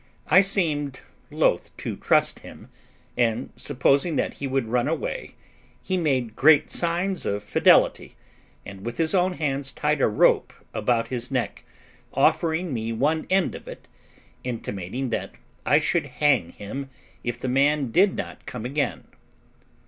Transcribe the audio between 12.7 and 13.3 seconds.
me one